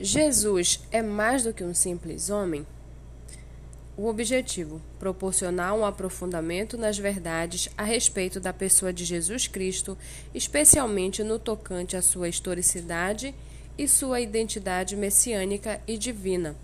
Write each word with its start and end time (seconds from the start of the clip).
Jesus 0.00 0.78
é 0.92 1.02
mais 1.02 1.42
do 1.42 1.52
que 1.52 1.64
um 1.64 1.74
simples 1.74 2.30
homem? 2.30 2.64
O 3.96 4.06
objetivo: 4.06 4.80
proporcionar 4.96 5.74
um 5.74 5.84
aprofundamento 5.84 6.78
nas 6.78 6.96
verdades 6.96 7.68
a 7.76 7.82
respeito 7.82 8.38
da 8.38 8.52
pessoa 8.52 8.92
de 8.92 9.04
Jesus 9.04 9.48
Cristo, 9.48 9.98
especialmente 10.32 11.24
no 11.24 11.36
tocante 11.36 11.96
à 11.96 12.02
sua 12.02 12.28
historicidade 12.28 13.34
e 13.76 13.88
sua 13.88 14.20
identidade 14.20 14.94
messiânica 14.94 15.80
e 15.84 15.98
divina. 15.98 16.54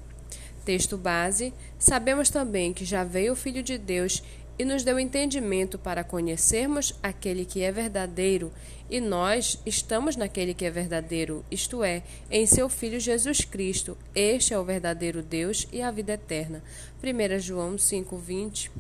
Texto 0.65 0.97
base: 0.97 1.53
Sabemos 1.77 2.31
também 2.31 2.73
que 2.73 2.85
já 2.85 3.03
veio 3.03 3.33
o 3.33 3.37
Filho 3.37 3.65
de 3.65 3.77
Deus 3.77 4.23
e 4.59 4.65
nos 4.65 4.85
deu 4.85 4.99
entendimento 4.99 5.79
para 5.79 6.05
conhecermos 6.05 6.95
aquele 7.03 7.45
que 7.45 7.63
é 7.63 7.73
verdadeiro, 7.73 8.53
e 8.89 9.01
nós 9.01 9.61
estamos 9.67 10.15
naquele 10.17 10.55
que 10.55 10.65
é 10.65 10.71
verdadeiro, 10.71 11.45
isto 11.51 11.83
é, 11.83 12.03
em 12.31 12.47
seu 12.47 12.69
Filho 12.69 13.01
Jesus 13.01 13.45
Cristo. 13.45 13.97
Este 14.15 14.55
é 14.55 14.59
o 14.59 14.65
verdadeiro 14.65 15.23
Deus 15.23 15.67
e 15.73 15.83
a 15.83 15.91
vida 15.91 16.13
eterna. 16.13 16.63
1 17.03 17.39
João 17.41 17.77
5:20. 17.77 18.71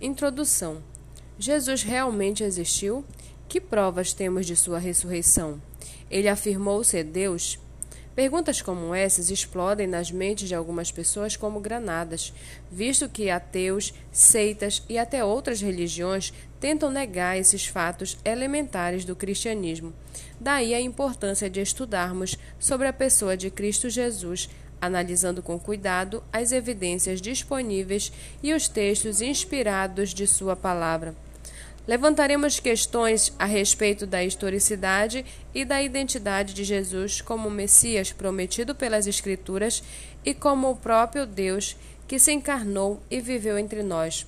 Introdução. 0.00 0.82
Jesus 1.38 1.82
realmente 1.82 2.42
existiu? 2.42 3.04
Que 3.48 3.60
provas 3.60 4.12
temos 4.12 4.46
de 4.46 4.56
sua 4.56 4.78
ressurreição? 4.78 5.60
Ele 6.10 6.28
afirmou 6.28 6.82
ser 6.82 7.04
Deus? 7.04 7.58
Perguntas 8.14 8.60
como 8.60 8.94
essas 8.94 9.30
explodem 9.30 9.86
nas 9.86 10.10
mentes 10.10 10.46
de 10.46 10.54
algumas 10.54 10.92
pessoas 10.92 11.34
como 11.34 11.60
granadas, 11.60 12.32
visto 12.70 13.08
que 13.08 13.30
ateus, 13.30 13.94
seitas 14.10 14.82
e 14.86 14.98
até 14.98 15.24
outras 15.24 15.62
religiões 15.62 16.32
tentam 16.60 16.90
negar 16.90 17.38
esses 17.38 17.66
fatos 17.66 18.18
elementares 18.22 19.06
do 19.06 19.16
cristianismo. 19.16 19.94
Daí 20.38 20.74
a 20.74 20.80
importância 20.80 21.48
de 21.48 21.60
estudarmos 21.60 22.38
sobre 22.58 22.86
a 22.86 22.92
pessoa 22.92 23.34
de 23.34 23.50
Cristo 23.50 23.88
Jesus, 23.88 24.50
analisando 24.78 25.42
com 25.42 25.58
cuidado 25.58 26.22
as 26.30 26.52
evidências 26.52 27.20
disponíveis 27.20 28.12
e 28.42 28.52
os 28.52 28.68
textos 28.68 29.22
inspirados 29.22 30.12
de 30.12 30.26
Sua 30.26 30.54
palavra. 30.54 31.14
Levantaremos 31.86 32.60
questões 32.60 33.32
a 33.38 33.44
respeito 33.44 34.06
da 34.06 34.22
historicidade 34.22 35.24
e 35.52 35.64
da 35.64 35.82
identidade 35.82 36.54
de 36.54 36.62
Jesus 36.62 37.20
como 37.20 37.50
Messias 37.50 38.12
prometido 38.12 38.74
pelas 38.74 39.08
Escrituras 39.08 39.82
e 40.24 40.32
como 40.32 40.70
o 40.70 40.76
próprio 40.76 41.26
Deus 41.26 41.76
que 42.06 42.18
se 42.18 42.32
encarnou 42.32 43.02
e 43.10 43.20
viveu 43.20 43.58
entre 43.58 43.82
nós. 43.82 44.26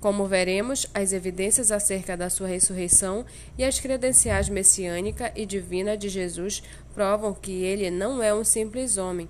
Como 0.00 0.26
veremos, 0.26 0.86
as 0.94 1.12
evidências 1.12 1.70
acerca 1.70 2.16
da 2.16 2.30
sua 2.30 2.46
ressurreição 2.46 3.24
e 3.56 3.64
as 3.64 3.80
credenciais 3.80 4.48
messiânica 4.48 5.32
e 5.34 5.44
divina 5.44 5.96
de 5.96 6.08
Jesus 6.08 6.62
provam 6.94 7.34
que 7.34 7.64
ele 7.64 7.90
não 7.90 8.22
é 8.22 8.34
um 8.34 8.44
simples 8.44 8.96
homem. 8.96 9.28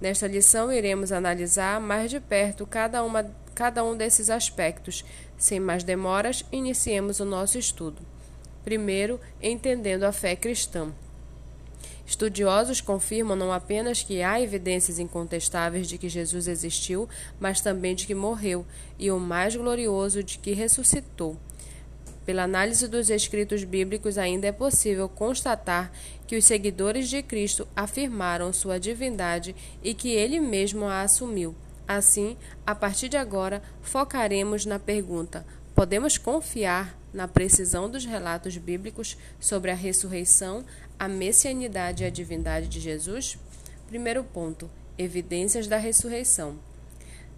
Nesta 0.00 0.26
lição, 0.26 0.72
iremos 0.72 1.12
analisar 1.12 1.80
mais 1.80 2.10
de 2.10 2.20
perto 2.20 2.66
cada, 2.66 3.02
uma, 3.02 3.24
cada 3.54 3.84
um 3.84 3.96
desses 3.96 4.28
aspectos, 4.28 5.04
sem 5.38 5.60
mais 5.60 5.84
demoras, 5.84 6.44
iniciemos 6.50 7.20
o 7.20 7.24
nosso 7.24 7.56
estudo. 7.56 8.02
Primeiro, 8.64 9.20
entendendo 9.42 10.04
a 10.04 10.12
fé 10.12 10.34
cristã. 10.34 10.92
Estudiosos 12.06 12.80
confirmam 12.80 13.36
não 13.36 13.52
apenas 13.52 14.02
que 14.02 14.22
há 14.22 14.40
evidências 14.40 14.98
incontestáveis 14.98 15.88
de 15.88 15.96
que 15.96 16.08
Jesus 16.08 16.48
existiu, 16.48 17.08
mas 17.40 17.60
também 17.60 17.94
de 17.94 18.06
que 18.06 18.14
morreu, 18.14 18.66
e 18.98 19.10
o 19.10 19.18
mais 19.18 19.56
glorioso 19.56 20.22
de 20.22 20.38
que 20.38 20.52
ressuscitou. 20.52 21.36
Pela 22.26 22.44
análise 22.44 22.88
dos 22.88 23.10
escritos 23.10 23.64
bíblicos, 23.64 24.16
ainda 24.16 24.46
é 24.46 24.52
possível 24.52 25.08
constatar 25.08 25.92
que 26.26 26.36
os 26.36 26.44
seguidores 26.44 27.08
de 27.08 27.22
Cristo 27.22 27.68
afirmaram 27.76 28.52
sua 28.52 28.80
divindade 28.80 29.54
e 29.82 29.92
que 29.92 30.10
ele 30.10 30.40
mesmo 30.40 30.86
a 30.86 31.02
assumiu. 31.02 31.54
Assim, 31.86 32.36
a 32.66 32.74
partir 32.74 33.08
de 33.08 33.16
agora, 33.16 33.62
focaremos 33.82 34.64
na 34.64 34.78
pergunta: 34.78 35.46
podemos 35.74 36.16
confiar 36.16 36.98
na 37.12 37.28
precisão 37.28 37.88
dos 37.90 38.04
relatos 38.04 38.56
bíblicos 38.56 39.16
sobre 39.38 39.70
a 39.70 39.74
ressurreição, 39.74 40.64
a 40.98 41.06
messianidade 41.06 42.02
e 42.02 42.06
a 42.06 42.10
divindade 42.10 42.68
de 42.68 42.80
Jesus? 42.80 43.38
Primeiro 43.86 44.24
ponto: 44.24 44.70
evidências 44.96 45.66
da 45.66 45.76
ressurreição. 45.76 46.58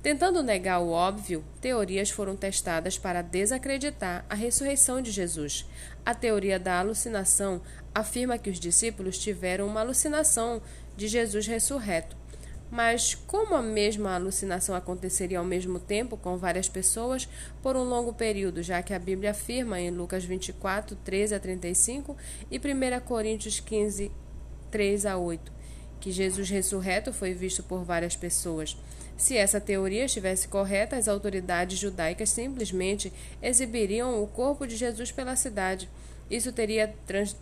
Tentando 0.03 0.41
negar 0.41 0.79
o 0.79 0.91
óbvio, 0.91 1.45
teorias 1.61 2.11
foram 2.11 2.37
testadas 2.37 2.97
para 2.97 3.23
desacreditar 3.23 4.25
a 4.31 4.37
ressurreição 4.37 5.03
de 5.03 5.11
Jesus. 5.11 5.67
A 6.05 6.15
teoria 6.15 6.61
da 6.61 6.79
alucinação 6.79 7.61
afirma 7.93 8.39
que 8.39 8.49
os 8.49 8.61
discípulos 8.61 9.19
tiveram 9.19 9.67
uma 9.67 9.81
alucinação 9.81 10.63
de 10.97 11.09
Jesus 11.09 11.49
ressurreto. 11.49 12.17
Mas 12.71 13.15
como 13.15 13.55
a 13.55 13.63
mesma 13.63 14.15
alucinação 14.15 14.75
aconteceria 14.75 15.39
ao 15.39 15.45
mesmo 15.45 15.79
tempo 15.79 16.17
com 16.17 16.37
várias 16.37 16.69
pessoas 16.69 17.29
por 17.63 17.77
um 17.77 17.85
longo 17.85 18.13
período, 18.13 18.63
já 18.63 18.83
que 18.83 18.93
a 18.93 18.99
Bíblia 18.99 19.31
afirma 19.31 19.81
em 19.81 19.91
Lucas 19.91 20.25
24, 20.25 20.97
13 20.97 21.35
a 21.35 21.41
35 21.41 22.17
e 22.51 22.59
1 22.59 23.01
Coríntios 23.05 23.61
15, 23.61 24.11
3 24.71 25.07
a 25.07 25.17
8, 25.17 25.53
que 26.01 26.11
Jesus 26.11 26.51
ressurreto 26.51 27.13
foi 27.13 27.33
visto 27.33 27.63
por 27.63 27.85
várias 27.85 28.17
pessoas. 28.17 28.77
Se 29.17 29.37
essa 29.37 29.61
teoria 29.61 30.05
estivesse 30.05 30.47
correta, 30.47 30.97
as 30.97 31.09
autoridades 31.09 31.79
judaicas 31.79 32.29
simplesmente 32.29 33.13
exibiriam 33.41 34.23
o 34.23 34.27
corpo 34.27 34.67
de 34.67 34.77
Jesus 34.77 35.11
pela 35.11 35.37
cidade. 35.37 35.89
Isso 36.31 36.53
teria 36.53 36.95
trans 37.07 37.35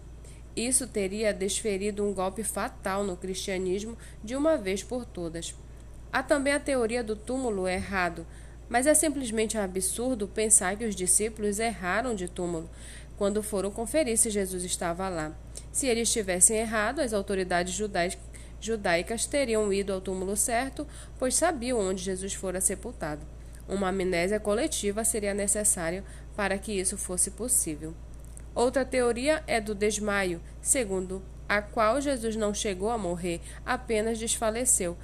isso 0.56 0.86
teria 0.86 1.32
desferido 1.32 2.04
um 2.04 2.12
golpe 2.12 2.44
fatal 2.44 3.02
no 3.02 3.16
cristianismo 3.16 3.96
de 4.22 4.36
uma 4.36 4.56
vez 4.56 4.82
por 4.82 5.04
todas. 5.04 5.54
Há 6.12 6.22
também 6.22 6.52
a 6.52 6.60
teoria 6.60 7.02
do 7.02 7.16
túmulo 7.16 7.66
errado, 7.66 8.24
mas 8.68 8.86
é 8.86 8.94
simplesmente 8.94 9.58
absurdo 9.58 10.28
pensar 10.28 10.76
que 10.76 10.84
os 10.84 10.94
discípulos 10.94 11.58
erraram 11.58 12.14
de 12.14 12.28
túmulo 12.28 12.70
quando 13.16 13.42
foram 13.42 13.70
conferir 13.70 14.16
se 14.16 14.30
Jesus 14.30 14.64
estava 14.64 15.08
lá. 15.08 15.32
Se 15.72 15.86
eles 15.86 16.12
tivessem 16.12 16.58
errado, 16.58 17.00
as 17.00 17.12
autoridades 17.12 17.76
judaicas 18.60 19.26
teriam 19.26 19.72
ido 19.72 19.92
ao 19.92 20.00
túmulo 20.00 20.36
certo, 20.36 20.86
pois 21.18 21.34
sabiam 21.34 21.80
onde 21.80 22.02
Jesus 22.02 22.34
fora 22.34 22.60
sepultado. 22.60 23.26
Uma 23.68 23.88
amnésia 23.88 24.38
coletiva 24.38 25.04
seria 25.04 25.34
necessária 25.34 26.04
para 26.36 26.58
que 26.58 26.72
isso 26.72 26.96
fosse 26.96 27.30
possível. 27.30 27.94
Outra 28.54 28.84
teoria 28.84 29.42
é 29.46 29.60
do 29.60 29.74
desmaio, 29.74 30.40
segundo 30.62 31.22
a 31.48 31.60
qual 31.60 32.00
Jesus 32.00 32.36
não 32.36 32.54
chegou 32.54 32.90
a 32.90 32.96
morrer, 32.96 33.40
apenas 33.66 34.18
desfaleceu. 34.18 34.96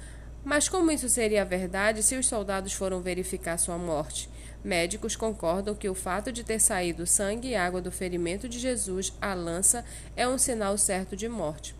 Mas 0.43 0.67
como 0.67 0.91
isso 0.91 1.07
seria 1.07 1.45
verdade 1.45 2.01
se 2.01 2.15
os 2.15 2.25
soldados 2.25 2.73
foram 2.73 3.01
verificar 3.01 3.57
sua 3.57 3.77
morte? 3.77 4.29
Médicos 4.63 5.15
concordam 5.15 5.75
que 5.75 5.89
o 5.89 5.95
fato 5.95 6.31
de 6.31 6.43
ter 6.43 6.59
saído 6.59 7.05
sangue 7.05 7.49
e 7.49 7.55
água 7.55 7.81
do 7.81 7.91
ferimento 7.91 8.47
de 8.47 8.57
Jesus 8.57 9.13
à 9.21 9.33
lança 9.33 9.83
é 10.15 10.27
um 10.27 10.37
sinal 10.37 10.77
certo 10.77 11.15
de 11.15 11.27
morte. 11.27 11.75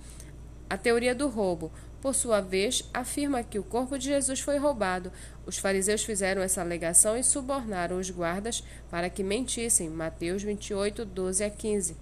A 0.70 0.78
teoria 0.78 1.16
do 1.16 1.28
roubo 1.28 1.72
por 2.01 2.16
sua 2.16 2.41
vez, 2.41 2.84
afirma 2.94 3.44
que 3.44 3.59
o 3.59 3.63
corpo 3.63 3.97
de 3.97 4.06
Jesus 4.06 4.39
foi 4.39 4.57
roubado. 4.57 5.12
Os 5.45 5.57
fariseus 5.57 6.03
fizeram 6.03 6.41
essa 6.41 6.59
alegação 6.59 7.16
e 7.16 7.23
subornaram 7.23 8.00
os 8.00 8.09
guardas 8.09 8.63
para 8.89 9.09
que 9.09 9.23
mentissem. 9.23 9.89
Mateus 9.89 10.41
28, 10.41 11.06
12 11.06 11.44
a 11.44 11.50
15. 11.50 11.95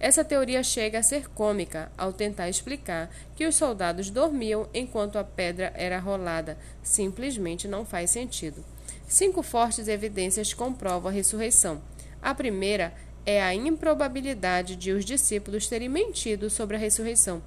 Essa 0.00 0.24
teoria 0.24 0.62
chega 0.62 0.98
a 0.98 1.02
ser 1.02 1.28
cômica 1.28 1.92
ao 1.96 2.12
tentar 2.12 2.48
explicar 2.48 3.10
que 3.36 3.46
os 3.46 3.54
soldados 3.54 4.10
dormiam 4.10 4.68
enquanto 4.72 5.16
a 5.16 5.24
pedra 5.24 5.72
era 5.76 5.98
rolada. 5.98 6.58
Simplesmente 6.82 7.68
não 7.68 7.84
faz 7.84 8.10
sentido. 8.10 8.64
Cinco 9.06 9.42
fortes 9.42 9.88
evidências 9.88 10.54
comprovam 10.54 11.10
a 11.10 11.14
ressurreição. 11.14 11.82
A 12.20 12.34
primeira 12.34 12.94
é 13.26 13.42
a 13.42 13.54
improbabilidade 13.54 14.76
de 14.76 14.92
os 14.92 15.04
discípulos 15.04 15.68
terem 15.68 15.88
mentido 15.88 16.50
sobre 16.50 16.76
a 16.76 16.78
ressurreição. 16.78 17.42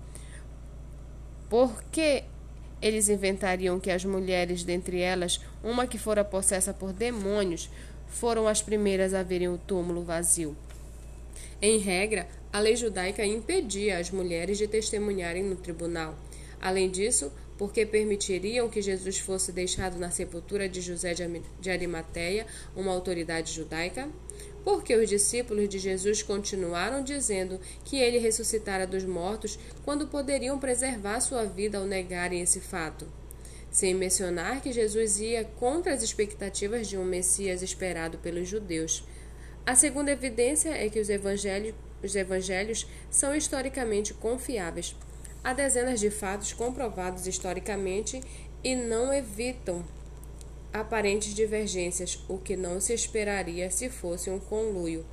Por 1.50 1.82
que 1.92 2.24
eles 2.82 3.10
inventariam 3.10 3.80
que 3.80 3.90
as 3.90 4.04
mulheres, 4.06 4.64
dentre 4.64 5.00
elas, 5.00 5.40
uma 5.64 5.88
que 5.88 5.98
fora 5.98 6.24
possessa 6.24 6.74
por 6.74 6.94
demônios, 6.94 7.70
foram 8.08 8.48
as 8.48 8.62
primeiras 8.62 9.14
a 9.14 9.24
verem 9.24 9.48
o 9.48 9.58
túmulo 9.58 10.04
vazio? 10.04 10.56
Em 11.62 11.80
regra, 11.80 12.28
a 12.52 12.60
lei 12.60 12.76
judaica 12.76 13.26
impedia 13.26 13.98
as 13.98 14.12
mulheres 14.12 14.58
de 14.58 14.68
testemunharem 14.68 15.44
no 15.44 15.56
tribunal. 15.56 16.16
Além 16.62 16.90
disso, 16.90 17.32
porque 17.58 17.86
permitiriam 17.86 18.70
que 18.70 18.82
Jesus 18.82 19.20
fosse 19.20 19.52
deixado 19.52 19.98
na 19.98 20.12
sepultura 20.12 20.70
de 20.70 20.82
José 20.82 21.14
de 21.14 21.70
Arimateia, 21.70 22.46
uma 22.76 22.92
autoridade 22.92 23.52
judaica? 23.52 24.08
porque 24.68 24.94
os 24.98 25.08
discípulos 25.08 25.70
de 25.70 25.80
Jesus 25.80 26.22
continuaram 26.22 27.02
dizendo 27.02 27.58
que 27.86 27.96
ele 27.96 28.18
ressuscitara 28.18 28.86
dos 28.86 29.06
mortos 29.06 29.58
quando 29.86 30.10
poderiam 30.10 30.60
preservar 30.60 31.22
sua 31.22 31.46
vida 31.46 31.78
ao 31.78 31.86
negarem 31.86 32.42
esse 32.42 32.60
fato. 32.60 33.08
Sem 33.72 33.94
mencionar 33.94 34.60
que 34.60 34.74
Jesus 34.74 35.22
ia 35.22 35.46
contra 35.46 35.94
as 35.94 36.04
expectativas 36.04 36.86
de 36.86 36.98
um 36.98 37.06
Messias 37.06 37.62
esperado 37.62 38.18
pelos 38.18 38.50
judeus. 38.50 39.06
A 39.66 39.74
segunda 39.74 40.12
evidência 40.12 40.72
é 40.72 40.90
que 40.90 41.00
os 41.00 41.08
evangelhos, 41.08 41.74
os 42.04 42.14
evangelhos 42.14 42.86
são 43.10 43.34
historicamente 43.34 44.14
confiáveis. 44.14 44.94
Há 45.48 45.54
dezenas 45.54 46.02
de 46.02 46.12
fatos 46.12 46.52
comprovados 46.52 47.26
historicamente 47.26 48.22
e 48.62 48.76
não 48.76 49.14
evitam 49.14 49.82
aparentes 50.74 51.34
divergências, 51.34 52.22
o 52.28 52.38
que 52.38 52.58
não 52.58 52.82
se 52.82 52.94
esperaria 52.94 53.72
se 53.72 53.90
fosse 53.90 54.30
um 54.30 54.42
conluio. 54.42 55.06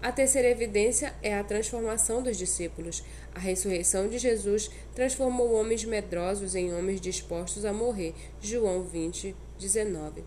A 0.00 0.10
terceira 0.10 0.48
evidência 0.48 1.14
é 1.22 1.38
a 1.38 1.44
transformação 1.44 2.22
dos 2.22 2.38
discípulos. 2.38 3.04
A 3.34 3.38
ressurreição 3.38 4.08
de 4.08 4.16
Jesus 4.16 4.70
transformou 4.94 5.52
homens 5.52 5.84
medrosos 5.84 6.54
em 6.54 6.72
homens 6.72 6.98
dispostos 6.98 7.66
a 7.66 7.72
morrer. 7.74 8.14
João 8.40 8.82
20, 8.82 9.36
19. 9.58 10.24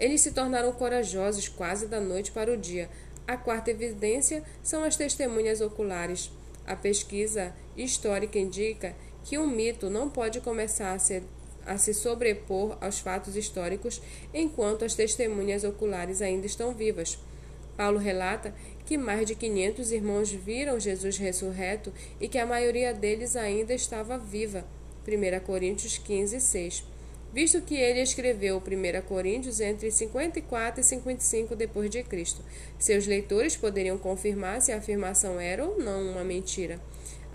Eles 0.00 0.22
se 0.22 0.32
tornaram 0.32 0.72
corajosos 0.72 1.50
quase 1.50 1.86
da 1.86 2.00
noite 2.00 2.32
para 2.32 2.50
o 2.50 2.56
dia. 2.56 2.88
A 3.28 3.36
quarta 3.36 3.70
evidência 3.70 4.42
são 4.62 4.82
as 4.82 4.96
testemunhas 4.96 5.60
oculares. 5.60 6.30
A 6.66 6.74
pesquisa 6.74 7.54
histórica 7.76 8.38
indica 8.38 8.94
que 9.24 9.38
um 9.38 9.46
mito 9.46 9.90
não 9.90 10.08
pode 10.08 10.40
começar 10.40 10.92
a, 10.92 10.98
ser, 10.98 11.22
a 11.66 11.76
se 11.76 11.92
sobrepor 11.92 12.76
aos 12.80 13.00
fatos 13.00 13.36
históricos 13.36 14.00
enquanto 14.32 14.84
as 14.84 14.94
testemunhas 14.94 15.64
oculares 15.64 16.22
ainda 16.22 16.46
estão 16.46 16.72
vivas. 16.72 17.18
Paulo 17.76 17.98
relata 17.98 18.54
que 18.86 18.96
mais 18.96 19.26
de 19.26 19.34
500 19.34 19.92
irmãos 19.92 20.30
viram 20.30 20.80
Jesus 20.80 21.18
ressurreto 21.18 21.92
e 22.20 22.28
que 22.28 22.38
a 22.38 22.46
maioria 22.46 22.94
deles 22.94 23.36
ainda 23.36 23.74
estava 23.74 24.16
viva. 24.16 24.64
1 25.06 25.44
Coríntios 25.44 25.98
15, 25.98 26.40
6. 26.40 26.84
Visto 27.32 27.60
que 27.60 27.74
ele 27.74 28.00
escreveu 28.00 28.56
1 28.56 29.02
Coríntios 29.06 29.60
entre 29.60 29.90
54 29.90 30.80
e 30.80 30.84
55 30.84 31.54
depois 31.54 31.90
de 31.90 32.02
Cristo, 32.02 32.42
seus 32.78 33.06
leitores 33.06 33.56
poderiam 33.56 33.98
confirmar 33.98 34.62
se 34.62 34.72
a 34.72 34.78
afirmação 34.78 35.38
era 35.38 35.64
ou 35.64 35.78
não 35.78 36.12
uma 36.12 36.24
mentira. 36.24 36.80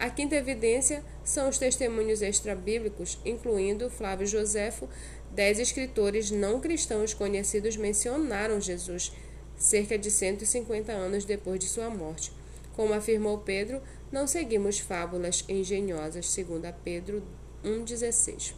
A 0.01 0.09
quinta 0.09 0.35
evidência 0.35 1.03
são 1.23 1.47
os 1.47 1.59
testemunhos 1.59 2.23
extrabíblicos, 2.23 3.19
incluindo 3.23 3.87
Flávio 3.87 4.25
Joséfo. 4.25 4.89
Dez 5.29 5.59
escritores 5.59 6.31
não 6.31 6.59
cristãos 6.59 7.13
conhecidos 7.13 7.77
mencionaram 7.77 8.59
Jesus 8.59 9.11
cerca 9.55 9.99
de 9.99 10.09
150 10.09 10.91
anos 10.91 11.23
depois 11.23 11.59
de 11.59 11.67
sua 11.67 11.87
morte. 11.87 12.31
Como 12.75 12.95
afirmou 12.95 13.37
Pedro, 13.37 13.79
não 14.11 14.25
seguimos 14.25 14.79
fábulas 14.79 15.45
engenhosas, 15.47 16.31
segundo 16.31 16.73
Pedro 16.83 17.21
1,16. 17.63 18.55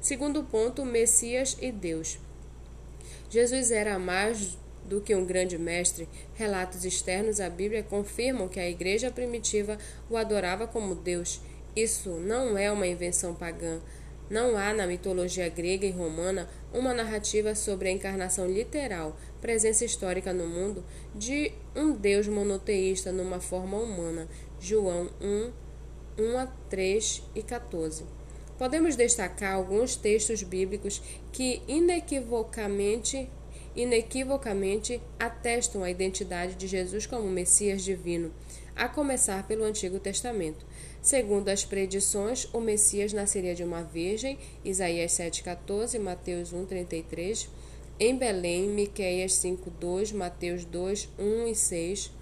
Segundo 0.00 0.42
ponto, 0.42 0.84
Messias 0.84 1.56
e 1.60 1.70
Deus. 1.70 2.18
Jesus 3.30 3.70
era 3.70 3.96
mais 3.96 4.58
do 4.84 5.00
que 5.00 5.14
um 5.14 5.24
grande 5.24 5.58
mestre. 5.58 6.08
Relatos 6.34 6.84
externos 6.84 7.40
à 7.40 7.48
Bíblia 7.48 7.82
confirmam 7.82 8.48
que 8.48 8.60
a 8.60 8.68
igreja 8.68 9.10
primitiva 9.10 9.78
o 10.08 10.16
adorava 10.16 10.66
como 10.66 10.94
Deus. 10.94 11.40
Isso 11.74 12.10
não 12.10 12.58
é 12.58 12.70
uma 12.70 12.86
invenção 12.86 13.34
pagã. 13.34 13.80
Não 14.28 14.56
há 14.56 14.72
na 14.72 14.86
mitologia 14.86 15.48
grega 15.48 15.84
e 15.84 15.90
romana 15.90 16.48
uma 16.72 16.94
narrativa 16.94 17.54
sobre 17.54 17.88
a 17.88 17.92
encarnação 17.92 18.46
literal, 18.46 19.16
presença 19.40 19.84
histórica 19.84 20.32
no 20.32 20.46
mundo, 20.46 20.84
de 21.14 21.52
um 21.74 21.92
Deus 21.92 22.28
monoteísta 22.28 23.10
numa 23.10 23.40
forma 23.40 23.76
humana. 23.76 24.28
João 24.60 25.10
1, 25.20 25.50
1 26.16 26.38
a 26.38 26.46
3 26.68 27.22
e 27.34 27.42
14. 27.42 28.04
Podemos 28.56 28.94
destacar 28.94 29.54
alguns 29.54 29.96
textos 29.96 30.42
bíblicos 30.42 31.02
que 31.32 31.62
inequivocamente 31.66 33.28
inequivocamente 33.74 35.00
atestam 35.18 35.82
a 35.82 35.90
identidade 35.90 36.54
de 36.54 36.66
Jesus 36.66 37.06
como 37.06 37.28
Messias 37.28 37.82
divino, 37.82 38.32
a 38.74 38.88
começar 38.88 39.46
pelo 39.46 39.64
Antigo 39.64 39.98
Testamento. 39.98 40.64
Segundo 41.02 41.48
as 41.48 41.64
predições, 41.64 42.48
o 42.52 42.60
Messias 42.60 43.12
nasceria 43.12 43.54
de 43.54 43.64
uma 43.64 43.82
virgem, 43.82 44.38
Isaías 44.64 45.12
7,14, 45.12 45.98
Mateus 45.98 46.52
1,33, 46.52 47.48
em 47.98 48.16
Belém, 48.16 48.68
Miqueias 48.68 49.32
5,2, 49.32 50.14
Mateus 50.14 50.64
2, 50.64 51.08
1 51.18 51.46
e 51.46 51.54
6, 51.54 52.12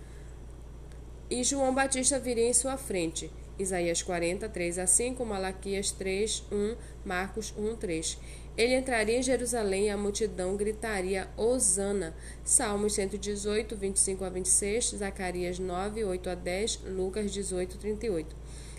e 1.30 1.44
João 1.44 1.74
Batista 1.74 2.18
viria 2.18 2.48
em 2.48 2.54
sua 2.54 2.76
frente, 2.76 3.30
Isaías 3.58 4.02
40, 4.02 4.48
3 4.48 4.78
a 4.78 4.86
5, 4.86 5.24
Malaquias 5.26 5.90
3, 5.90 6.44
1, 6.50 6.76
Marcos 7.04 7.52
1, 7.58 7.76
3. 7.76 8.18
Ele 8.58 8.74
entraria 8.74 9.16
em 9.16 9.22
Jerusalém 9.22 9.86
e 9.86 9.90
a 9.90 9.96
multidão 9.96 10.56
gritaria 10.56 11.28
Hosana. 11.36 12.12
Salmos 12.42 12.94
118, 12.94 13.76
25 13.76 14.24
a 14.24 14.28
26, 14.28 14.96
Zacarias 14.96 15.60
9, 15.60 16.02
8 16.02 16.28
a 16.28 16.34
10, 16.34 16.80
Lucas 16.86 17.30
18, 17.30 17.78
38. 17.78 18.34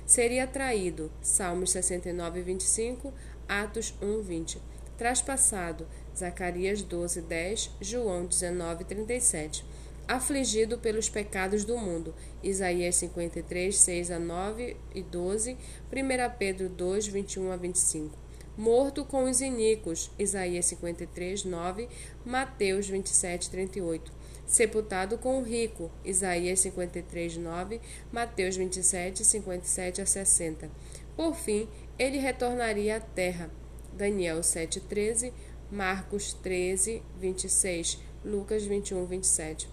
Seria 0.05 0.45
traído. 0.45 1.09
Salmos 1.21 1.71
69, 1.71 2.41
25, 2.41 3.13
Atos 3.47 3.93
1, 4.01 4.21
20. 4.21 4.61
Traspassado. 4.97 5.87
Zacarias 6.13 6.81
12, 6.81 7.21
10, 7.21 7.71
João 7.79 8.25
19, 8.25 8.83
37. 8.83 9.63
Afligido 10.05 10.77
pelos 10.77 11.07
pecados 11.07 11.63
do 11.63 11.77
mundo. 11.77 12.13
Isaías 12.43 12.97
53, 12.97 13.73
6 13.73 14.11
a 14.11 14.19
9 14.19 14.75
e 14.93 15.01
12, 15.01 15.53
1 15.53 16.37
Pedro 16.37 16.67
2, 16.67 17.07
21 17.07 17.51
a 17.53 17.55
25 17.55 18.28
morto 18.59 19.05
com 19.05 19.23
os 19.23 19.39
iníquos, 19.39 20.11
Isaías 20.19 20.65
53, 20.65 21.45
9, 21.45 21.87
Mateus 22.25 22.89
27, 22.89 23.49
38. 23.49 24.11
Sepultado 24.45 25.17
com 25.17 25.39
o 25.39 25.43
rico, 25.43 25.89
Isaías 26.03 26.59
53, 26.59 27.37
9, 27.37 27.79
Mateus 28.11 28.57
27, 28.57 29.23
57 29.23 30.01
a 30.01 30.05
60. 30.05 30.69
Por 31.15 31.35
fim, 31.35 31.69
ele 31.97 32.17
retornaria 32.17 32.97
à 32.97 32.99
terra, 32.99 33.49
Daniel 33.93 34.43
7, 34.43 34.81
13, 34.81 35.31
Marcos 35.71 36.33
13, 36.33 37.01
26, 37.17 37.97
Lucas 38.25 38.65
21, 38.65 39.05
27. 39.05 39.69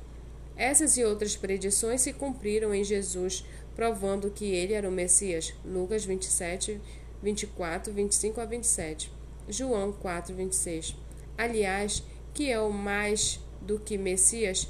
Essas 0.56 0.96
e 0.96 1.04
outras 1.04 1.34
predições 1.34 2.02
se 2.02 2.12
cumpriram 2.12 2.72
em 2.72 2.84
Jesus, 2.84 3.44
provando 3.74 4.30
que 4.30 4.44
ele 4.44 4.74
era 4.74 4.88
o 4.88 4.92
Messias, 4.92 5.52
Lucas 5.64 6.04
27, 6.04 6.74
27. 6.74 7.05
24, 7.26 7.92
25 7.92 8.40
a 8.40 8.44
27. 8.44 9.12
João 9.48 9.92
4, 9.92 10.32
26. 10.32 10.94
Aliás, 11.36 12.02
que 12.32 12.50
é 12.52 12.60
o 12.60 12.72
mais 12.72 13.40
do 13.60 13.80
que 13.80 13.98
Messias, 13.98 14.68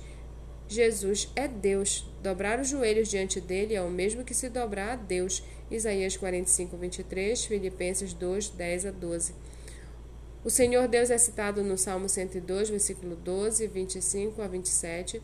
Jesus 0.66 1.30
é 1.36 1.46
Deus. 1.46 2.08
Dobrar 2.22 2.58
os 2.58 2.68
joelhos 2.68 3.08
diante 3.08 3.42
dele 3.42 3.74
é 3.74 3.82
o 3.82 3.90
mesmo 3.90 4.24
que 4.24 4.32
se 4.32 4.48
dobrar 4.48 4.92
a 4.92 4.96
Deus. 4.96 5.42
Isaías 5.70 6.16
45, 6.16 6.76
23, 6.78 7.44
Filipenses 7.44 8.14
2, 8.14 8.48
10 8.48 8.86
a 8.86 8.90
12. 8.90 9.34
O 10.42 10.48
Senhor 10.48 10.88
Deus 10.88 11.10
é 11.10 11.18
citado 11.18 11.62
no 11.62 11.76
Salmo 11.76 12.08
102, 12.08 12.70
versículo 12.70 13.16
12, 13.16 13.66
25 13.66 14.40
a 14.40 14.48
27. 14.48 15.20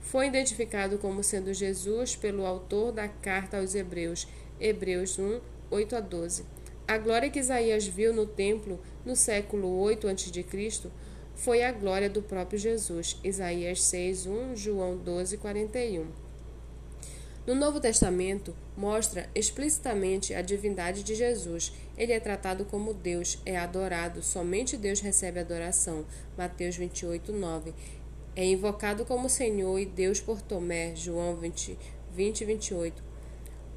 Foi 0.00 0.26
identificado 0.26 0.96
como 0.96 1.22
sendo 1.22 1.52
Jesus 1.52 2.16
pelo 2.16 2.46
autor 2.46 2.92
da 2.92 3.08
carta 3.08 3.58
aos 3.58 3.74
Hebreus, 3.74 4.26
Hebreus 4.58 5.18
1, 5.18 5.40
8 5.70 5.96
a 5.96 6.00
12. 6.00 6.61
A 6.92 6.98
glória 6.98 7.30
que 7.30 7.38
Isaías 7.38 7.86
viu 7.86 8.12
no 8.12 8.26
templo 8.26 8.78
no 9.02 9.16
século 9.16 9.78
8 9.78 10.08
a.C. 10.08 10.90
foi 11.34 11.62
a 11.62 11.72
glória 11.72 12.10
do 12.10 12.20
próprio 12.20 12.58
Jesus. 12.58 13.18
Isaías 13.24 13.80
6, 13.84 14.26
1, 14.26 14.56
João 14.56 14.98
12, 14.98 15.38
41. 15.38 16.04
No 17.46 17.54
Novo 17.54 17.80
Testamento, 17.80 18.54
mostra 18.76 19.26
explicitamente 19.34 20.34
a 20.34 20.42
divindade 20.42 21.02
de 21.02 21.14
Jesus. 21.14 21.72
Ele 21.96 22.12
é 22.12 22.20
tratado 22.20 22.66
como 22.66 22.92
Deus, 22.92 23.38
é 23.46 23.56
adorado, 23.56 24.22
somente 24.22 24.76
Deus 24.76 25.00
recebe 25.00 25.40
adoração. 25.40 26.04
Mateus 26.36 26.76
28, 26.76 27.32
9. 27.32 27.72
É 28.36 28.44
invocado 28.44 29.06
como 29.06 29.30
Senhor 29.30 29.78
e 29.78 29.86
Deus 29.86 30.20
por 30.20 30.42
Tomé. 30.42 30.94
João 30.94 31.36
20, 31.36 31.78
20 32.14 32.44
28. 32.44 33.11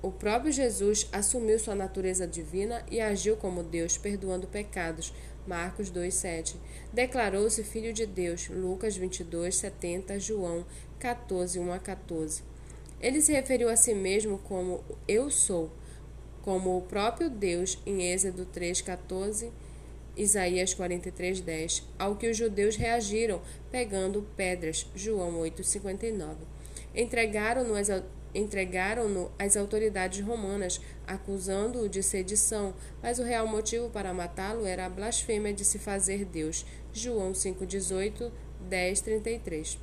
O 0.02 0.12
próprio 0.12 0.52
Jesus 0.52 1.08
assumiu 1.12 1.58
sua 1.58 1.74
natureza 1.74 2.28
divina 2.28 2.86
e 2.92 3.02
agiu 3.02 3.36
como 3.38 3.64
Deus, 3.64 3.98
perdoando 3.98 4.48
pecados. 4.48 5.14
Marcos 5.48 5.90
2:7. 5.90 6.58
Declarou-se 6.94 7.64
filho 7.64 7.94
de 7.94 8.06
Deus. 8.06 8.50
Lucas 8.50 8.98
22:70, 8.98 10.20
João 10.20 10.66
14:1 11.00 11.72
a 11.72 11.80
14. 11.80 12.44
Ele 13.00 13.22
se 13.22 13.34
referiu 13.34 13.70
a 13.70 13.76
si 13.76 13.94
mesmo 13.94 14.40
como 14.40 14.84
eu 15.08 15.30
sou, 15.30 15.72
como 16.42 16.78
o 16.78 16.82
próprio 16.82 17.30
Deus 17.30 17.78
em 17.86 18.04
Êxodo 18.12 18.46
3:14. 18.46 19.52
Isaías 20.18 20.74
43:10, 20.74 21.84
ao 22.00 22.16
que 22.16 22.30
os 22.30 22.38
judeus 22.38 22.76
reagiram 22.76 23.42
pegando 23.70 24.26
pedras. 24.36 24.88
João 24.96 25.40
8:59. 25.40 26.38
Entregaram-no 26.94 27.76
entregaram-no 28.36 29.32
às 29.40 29.56
autoridades 29.56 30.24
romanas, 30.24 30.82
acusando-o 31.08 31.88
de 31.90 32.04
sedição, 32.04 32.76
mas 33.02 33.18
o 33.18 33.24
real 33.24 33.48
motivo 33.48 33.90
para 33.90 34.14
matá-lo 34.14 34.66
era 34.66 34.86
a 34.86 34.90
blasfêmia 34.90 35.54
de 35.54 35.64
se 35.64 35.80
fazer 35.80 36.26
Deus. 36.26 36.66
João 36.94 37.32
5,18, 37.32 38.30
10, 38.70 39.02
33. 39.02 39.80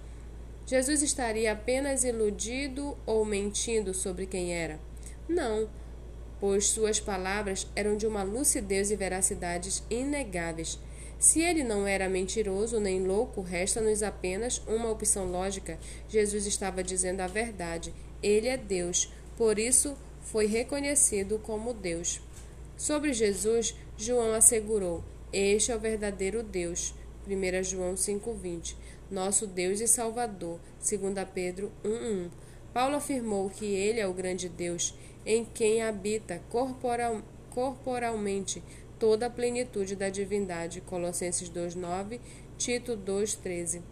Jesus 0.67 1.03
estaria 1.03 1.53
apenas 1.53 2.05
iludido 2.05 2.97
ou 3.05 3.25
mentindo 3.25 3.93
sobre 3.93 4.27
quem 4.27 4.55
era? 4.55 4.79
Não, 5.29 5.69
pois 6.39 6.67
suas 6.69 7.01
palavras 7.01 7.67
eram 7.75 7.97
de 7.97 8.07
uma 8.07 8.23
lucidez 8.23 8.91
e 8.91 8.97
veracidade 8.97 9.83
inegáveis. 9.91 10.79
Se 11.19 11.41
ele 11.41 11.63
não 11.63 11.87
era 11.87 12.09
mentiroso 12.09 12.81
nem 12.81 13.07
louco, 13.07 13.43
resta-nos 13.43 14.03
apenas 14.03 14.61
uma 14.67 14.91
opção 14.91 15.25
lógica. 15.25 15.79
Jesus 16.09 16.47
estava 16.47 16.83
dizendo 16.83 17.21
a 17.21 17.29
verdade. 17.29 17.95
Ele 18.23 18.49
é 18.49 18.57
Deus, 18.57 19.13
por 19.37 19.59
isso 19.59 19.97
foi 20.23 20.47
reconhecido 20.47 21.39
como 21.39 21.75
Deus. 21.75 22.21
Sobre 22.77 23.13
Jesus, 23.13 23.75
João 23.97 24.33
assegurou: 24.33 25.03
Este 25.33 25.73
é 25.73 25.77
o 25.77 25.81
verdadeiro 25.81 26.43
Deus. 26.43 26.95
1 27.27 27.63
João 27.63 27.95
5,20. 27.95 28.75
Nosso 29.11 29.47
Deus 29.47 29.81
e 29.81 29.87
Salvador. 29.87 30.59
2 30.79 31.15
Pedro 31.35 31.71
1,1. 31.85 32.31
Paulo 32.73 32.97
afirmou 32.97 33.51
que 33.51 33.67
ele 33.67 34.01
é 34.01 34.07
o 34.07 34.15
grande 34.15 34.49
Deus, 34.49 34.95
em 35.27 35.45
quem 35.45 35.83
habita 35.83 36.43
corporal, 36.49 37.23
corporalmente 37.51 38.63
toda 38.99 39.27
a 39.27 39.31
plenitude 39.31 39.95
da 39.95 40.09
divindade. 40.09 40.81
Colossenses 40.81 41.49
2:9, 41.51 42.21
Tito 42.57 42.97
2:13. 42.97 43.83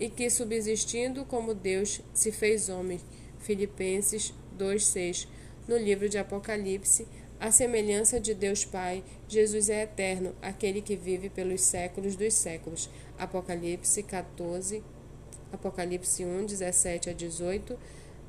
E 0.00 0.10
que 0.10 0.28
subsistindo 0.28 1.24
como 1.24 1.54
Deus 1.54 2.00
se 2.12 2.32
fez 2.32 2.68
homem. 2.68 3.00
Filipenses 3.44 4.32
2:6. 4.58 5.28
No 5.68 5.76
livro 5.76 6.08
de 6.08 6.18
Apocalipse, 6.18 7.06
a 7.38 7.50
semelhança 7.50 8.18
de 8.18 8.32
Deus 8.34 8.64
Pai, 8.64 9.04
Jesus 9.28 9.68
é 9.68 9.82
eterno, 9.82 10.34
aquele 10.40 10.80
que 10.80 10.96
vive 10.96 11.28
pelos 11.28 11.60
séculos 11.60 12.16
dos 12.16 12.32
séculos. 12.32 12.88
Apocalipse 13.18 14.02
14, 14.02 14.82
Apocalipse 15.52 16.24
1, 16.24 16.46
17 16.46 17.10
a 17.10 17.12
18, 17.12 17.78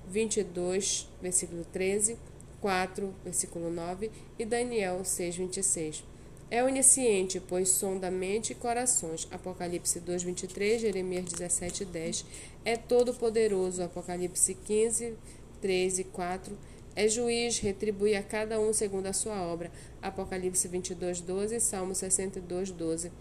22, 0.08 1.10
versículo 1.22 1.66
13, 1.66 2.18
4, 2.60 3.14
versículo 3.24 3.70
9 3.72 4.12
e 4.38 4.46
Daniel 4.46 5.04
6, 5.04 5.38
26. 5.38 6.04
É 6.50 6.64
onisciente, 6.64 7.40
pois 7.40 7.70
sonda 7.70 8.12
mente 8.12 8.52
e 8.52 8.56
corações. 8.56 9.28
Apocalipse 9.32 10.00
2, 10.00 10.24
23, 10.24 10.82
Jeremias 10.82 11.26
17, 11.26 11.86
10. 11.86 12.26
É 12.64 12.78
todo-poderoso. 12.78 13.82
Apocalipse 13.82 14.54
15, 14.54 15.16
3 15.60 16.00
e 16.00 16.04
4. 16.04 16.56
É 16.96 17.10
juiz, 17.10 17.60
retribui 17.60 18.16
a 18.16 18.24
cada 18.24 18.60
um 18.60 18.72
segundo 18.72 19.08
a 19.08 19.14
sua 19.14 19.42
obra. 19.42 19.72
Apocalipse 20.02 20.68
22, 20.68 21.20
12 21.22 21.60
Salmo 21.60 21.96
62, 21.96 22.72
12. 22.72 23.12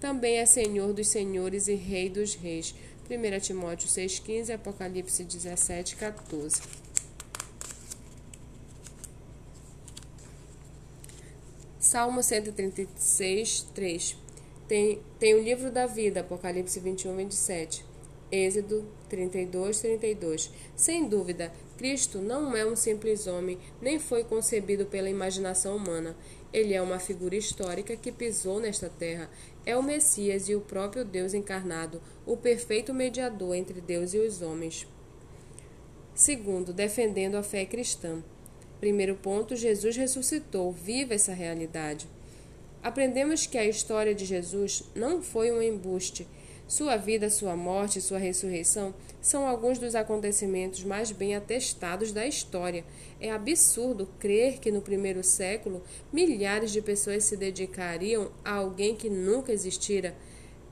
Também 0.00 0.38
é 0.38 0.46
Senhor 0.46 0.92
dos 0.94 1.08
senhores 1.08 1.68
e 1.68 1.74
Rei 1.74 2.08
dos 2.08 2.34
reis. 2.34 2.74
1 3.08 3.40
Timóteo 3.40 3.88
6,15, 3.88 4.54
Apocalipse 4.54 5.22
17, 5.22 5.96
14. 5.96 6.62
Salmo 11.80 12.22
136, 12.22 13.62
3. 13.74 14.16
Tem, 14.68 15.00
tem 15.18 15.34
o 15.34 15.42
livro 15.42 15.70
da 15.72 15.86
vida, 15.86 16.20
Apocalipse 16.20 16.78
21, 16.78 17.16
27. 17.16 17.86
Êxodo 18.30 18.84
32, 19.08 19.80
32. 19.80 20.50
Sem 20.76 21.08
dúvida, 21.08 21.50
Cristo 21.78 22.18
não 22.18 22.54
é 22.54 22.66
um 22.66 22.76
simples 22.76 23.26
homem, 23.26 23.58
nem 23.80 23.98
foi 23.98 24.22
concebido 24.24 24.84
pela 24.84 25.08
imaginação 25.08 25.74
humana. 25.74 26.14
Ele 26.52 26.74
é 26.74 26.82
uma 26.82 26.98
figura 26.98 27.34
histórica 27.34 27.96
que 27.96 28.12
pisou 28.12 28.60
nesta 28.60 28.90
terra. 28.90 29.30
É 29.64 29.74
o 29.74 29.82
Messias 29.82 30.50
e 30.50 30.54
o 30.54 30.60
próprio 30.60 31.02
Deus 31.02 31.32
encarnado, 31.32 32.02
o 32.26 32.36
perfeito 32.36 32.92
mediador 32.92 33.54
entre 33.54 33.80
Deus 33.80 34.12
e 34.12 34.18
os 34.18 34.42
homens. 34.42 34.86
Segundo, 36.14 36.74
defendendo 36.74 37.36
a 37.36 37.42
fé 37.42 37.64
cristã. 37.64 38.22
Primeiro 38.80 39.14
ponto, 39.14 39.54
Jesus 39.54 39.94
ressuscitou, 39.96 40.72
viva 40.72 41.12
essa 41.14 41.34
realidade. 41.34 42.08
Aprendemos 42.82 43.46
que 43.46 43.58
a 43.58 43.64
história 43.64 44.14
de 44.14 44.24
Jesus 44.24 44.82
não 44.94 45.20
foi 45.20 45.52
um 45.52 45.60
embuste. 45.60 46.26
Sua 46.66 46.96
vida, 46.96 47.28
sua 47.28 47.54
morte 47.56 48.00
sua 48.00 48.16
ressurreição 48.16 48.94
são 49.20 49.46
alguns 49.46 49.78
dos 49.78 49.94
acontecimentos 49.94 50.82
mais 50.82 51.12
bem 51.12 51.34
atestados 51.34 52.10
da 52.10 52.24
história. 52.26 52.84
É 53.20 53.30
absurdo 53.30 54.08
crer 54.18 54.58
que 54.58 54.70
no 54.70 54.80
primeiro 54.80 55.22
século 55.22 55.82
milhares 56.10 56.70
de 56.70 56.80
pessoas 56.80 57.24
se 57.24 57.36
dedicariam 57.36 58.30
a 58.42 58.54
alguém 58.54 58.96
que 58.96 59.10
nunca 59.10 59.52
existira. 59.52 60.14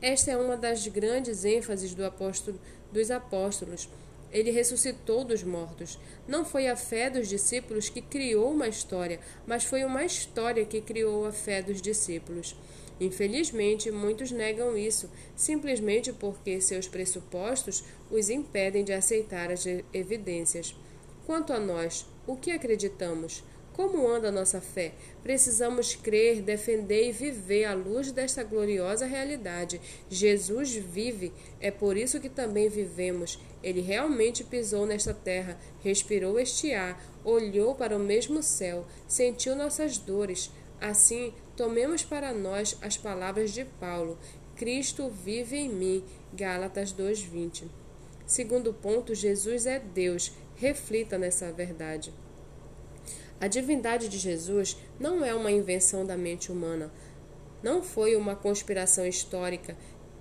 Esta 0.01 0.31
é 0.31 0.37
uma 0.37 0.57
das 0.57 0.87
grandes 0.87 1.45
ênfases 1.45 1.93
do 1.93 2.05
apóstolo, 2.05 2.59
dos 2.91 3.11
apóstolos. 3.11 3.89
Ele 4.31 4.51
ressuscitou 4.51 5.25
dos 5.25 5.43
mortos. 5.43 5.99
Não 6.27 6.45
foi 6.45 6.69
a 6.69 6.77
fé 6.77 7.09
dos 7.09 7.29
discípulos 7.29 7.89
que 7.89 8.03
criou 8.03 8.51
uma 8.51 8.69
história, 8.69 9.21
mas 9.47 9.65
foi 9.65 9.85
uma 9.85 10.05
história 10.05 10.65
que 10.65 10.81
criou 10.81 11.27
a 11.27 11.33
fé 11.33 11.63
dos 11.63 11.81
discípulos. 11.81 12.55
Infelizmente, 13.01 13.91
muitos 13.91 14.31
negam 14.31 14.77
isso, 14.77 15.09
simplesmente 15.37 16.13
porque 16.13 16.61
seus 16.61 16.89
pressupostos 16.89 17.85
os 18.11 18.29
impedem 18.29 18.85
de 18.85 18.93
aceitar 18.93 19.51
as 19.51 19.65
evidências. 19.93 20.75
Quanto 21.25 21.53
a 21.53 21.61
nós, 21.61 22.07
o 22.27 22.37
que 22.37 22.51
acreditamos? 22.51 23.45
Como 23.79 24.09
anda 24.09 24.31
a 24.31 24.33
nossa 24.33 24.61
fé? 24.61 24.93
Precisamos 25.23 25.95
crer, 25.95 26.43
defender 26.43 27.11
e 27.11 27.13
viver 27.13 27.65
à 27.65 27.75
luz 27.75 28.11
desta 28.11 28.43
gloriosa 28.43 29.07
realidade. 29.07 29.81
Jesus 30.11 30.75
vive, 30.75 31.33
é 31.61 31.71
por 31.71 31.97
isso 31.97 32.19
que 32.19 32.29
também 32.29 32.69
vivemos. 32.69 33.39
Ele 33.63 33.81
realmente 33.81 34.43
pisou 34.43 34.85
nesta 34.85 35.15
terra, 35.15 35.57
respirou 35.81 36.41
este 36.41 36.75
ar, 36.75 37.01
olhou 37.25 37.77
para 37.77 37.97
o 37.97 38.01
mesmo 38.01 38.43
céu, 38.43 38.85
sentiu 39.07 39.55
nossas 39.55 39.97
dores. 39.97 40.51
Assim, 40.81 41.33
tomemos 41.57 42.03
para 42.03 42.35
nós 42.35 42.77
as 42.83 42.97
palavras 42.97 43.53
de 43.53 43.65
Paulo: 43.65 44.19
Cristo 44.57 45.09
vive 45.09 45.57
em 45.57 45.69
mim. 45.69 46.05
Gálatas 46.35 46.93
2:20. 46.93 47.69
Segundo 48.27 48.75
ponto, 48.75 49.15
Jesus 49.15 49.67
é 49.67 49.79
Deus. 49.79 50.33
Reflita 50.57 51.17
nessa 51.17 51.53
verdade. 51.53 52.13
A 53.41 53.47
divindade 53.47 54.09
de 54.09 54.19
Jesus 54.19 54.77
não 54.99 55.25
é 55.25 55.33
uma 55.33 55.51
invenção 55.51 56.05
da 56.05 56.17
mente 56.17 56.51
humana. 56.51 56.93
Não 57.63 57.83
foi 57.83 58.17
uma 58.17 58.35
conspiração 58.35 59.07
histórica, 59.07 59.77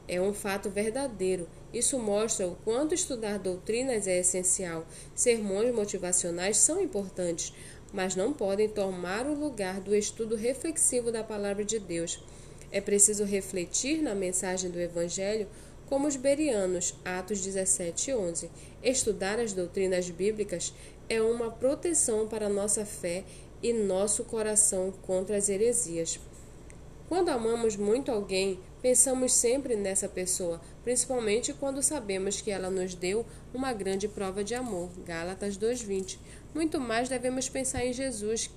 é 0.08 0.22
um 0.22 0.34
fato 0.34 0.70
verdadeiro. 0.70 1.48
Isso 1.74 2.00
mostra 2.00 2.48
o 2.48 2.56
quanto 2.64 2.94
estudar 2.94 3.40
doutrinas 3.40 4.08
é 4.08 4.20
essencial. 4.20 4.86
Sermões 5.16 5.74
motivacionais 5.74 6.58
são 6.58 6.82
importantes, 6.82 7.54
mas 7.92 8.16
não 8.16 8.32
podem 8.32 8.70
tomar 8.70 9.26
o 9.26 9.34
lugar 9.34 9.82
do 9.82 9.96
estudo 9.96 10.36
reflexivo 10.36 11.12
da 11.12 11.24
palavra 11.24 11.66
de 11.66 11.80
Deus. 11.80 12.24
É 12.72 12.80
preciso 12.80 13.24
refletir 13.24 14.02
na 14.02 14.14
mensagem 14.14 14.70
do 14.70 14.80
Evangelho 14.80 15.48
como 15.88 16.08
os 16.08 16.18
berianos, 16.18 16.94
Atos 17.04 17.42
17 17.42 18.12
e 18.12 18.14
11. 18.14 18.50
Estudar 18.84 19.40
as 19.40 19.54
doutrinas 19.54 20.10
bíblicas 20.10 20.74
é 21.10 21.22
uma 21.22 21.50
proteção 21.50 22.28
para 22.28 22.50
nossa 22.50 22.86
fé 22.86 23.24
e 23.62 23.74
nosso 23.74 24.24
coração 24.24 24.94
contra 25.04 25.38
as 25.38 25.50
heresias. 25.50 26.20
Quando 27.08 27.30
amamos 27.30 27.78
muito 27.78 28.12
alguém, 28.12 28.60
pensamos 28.82 29.34
sempre 29.34 29.76
nessa 29.78 30.10
pessoa, 30.10 30.60
principalmente 30.84 31.54
quando 31.54 31.82
sabemos 31.82 32.42
que 32.42 32.52
ela 32.52 32.70
nos 32.70 32.94
deu 32.94 33.26
uma 33.54 33.72
grande 33.72 34.08
prova 34.10 34.44
de 34.44 34.54
amor. 34.54 34.90
Gálatas 35.06 35.56
2:20. 35.56 36.20
Muito 36.54 36.80
mais 36.80 37.08
devemos 37.08 37.48
pensar 37.48 37.86
em 37.86 37.94
Jesus, 37.94 38.50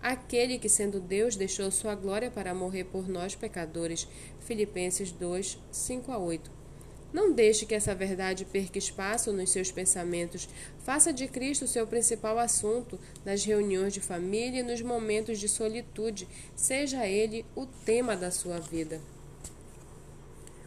aquele 0.00 0.58
que 0.58 0.68
sendo 0.68 1.00
Deus 1.00 1.34
deixou 1.34 1.68
sua 1.72 1.96
glória 1.96 2.30
para 2.30 2.54
morrer 2.54 2.84
por 2.84 3.08
nós 3.08 3.34
pecadores. 3.34 4.06
Filipenses 4.38 5.10
2, 5.10 5.58
5 5.72 6.12
a 6.12 6.18
8. 6.18 6.55
Não 7.16 7.32
deixe 7.32 7.64
que 7.64 7.74
essa 7.74 7.94
verdade 7.94 8.44
perca 8.44 8.76
espaço 8.76 9.32
nos 9.32 9.48
seus 9.48 9.72
pensamentos. 9.72 10.46
Faça 10.80 11.14
de 11.14 11.26
Cristo 11.26 11.66
seu 11.66 11.86
principal 11.86 12.38
assunto 12.38 13.00
nas 13.24 13.42
reuniões 13.42 13.94
de 13.94 14.02
família 14.02 14.60
e 14.60 14.62
nos 14.62 14.82
momentos 14.82 15.38
de 15.38 15.48
solitude. 15.48 16.28
Seja 16.54 17.06
ele 17.06 17.46
o 17.56 17.64
tema 17.64 18.14
da 18.14 18.30
sua 18.30 18.58
vida. 18.58 19.00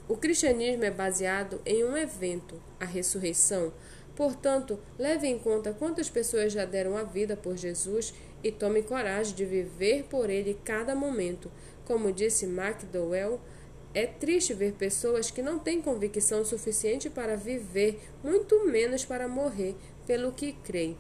O 0.08 0.18
cristianismo 0.18 0.84
é 0.84 0.90
baseado 0.90 1.62
em 1.64 1.84
um 1.84 1.96
evento, 1.96 2.60
a 2.80 2.86
ressurreição. 2.86 3.72
Portanto, 4.16 4.80
leve 4.98 5.28
em 5.28 5.38
conta 5.38 5.72
quantas 5.72 6.10
pessoas 6.10 6.52
já 6.52 6.66
deram 6.66 6.98
a 6.98 7.04
vida 7.04 7.38
por 7.38 7.56
Jesus 7.58 8.12
e 8.44 8.52
tome 8.52 8.82
coragem 8.82 9.36
de 9.36 9.46
viver 9.46 10.06
por 10.06 10.32
ele 10.32 10.60
cada 10.66 10.96
momento. 10.96 11.52
Como 11.86 12.12
disse 12.12 12.48
MacDowell, 12.48 13.40
é 14.00 14.08
triste 14.08 14.54
ver 14.54 14.74
pessoas 14.74 15.30
que 15.30 15.42
não 15.42 15.60
têm 15.60 15.82
convicção 15.82 16.46
suficiente 16.46 17.10
para 17.10 17.36
viver, 17.36 18.00
muito 18.24 18.66
menos 18.66 19.04
para 19.04 19.28
morrer, 19.28 19.76
pelo 20.08 20.32
que 20.32 20.54
creem. 20.54 20.98